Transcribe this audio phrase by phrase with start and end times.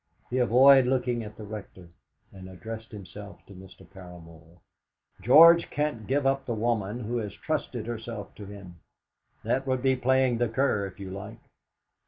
[0.31, 1.89] He avoided looking at the Rector,
[2.33, 3.85] and addressed himself to Mr.
[3.87, 4.57] Paramor.
[5.21, 8.79] "George can't give up the woman who has trusted herself to him;
[9.43, 11.37] that would be playing the cur, if you like.